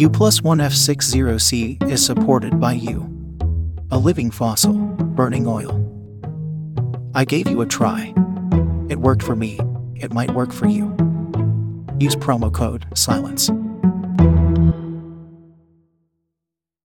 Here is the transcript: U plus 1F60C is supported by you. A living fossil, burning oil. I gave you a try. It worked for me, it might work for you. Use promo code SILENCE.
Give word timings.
U 0.00 0.08
plus 0.08 0.40
1F60C 0.40 1.90
is 1.90 2.02
supported 2.02 2.58
by 2.58 2.72
you. 2.72 3.02
A 3.90 3.98
living 3.98 4.30
fossil, 4.30 4.72
burning 4.72 5.46
oil. 5.46 5.76
I 7.14 7.26
gave 7.26 7.50
you 7.50 7.60
a 7.60 7.66
try. 7.66 8.14
It 8.88 9.00
worked 9.00 9.22
for 9.22 9.36
me, 9.36 9.60
it 9.96 10.10
might 10.10 10.30
work 10.30 10.54
for 10.54 10.66
you. 10.66 10.86
Use 11.98 12.16
promo 12.16 12.50
code 12.50 12.86
SILENCE. 12.94 13.50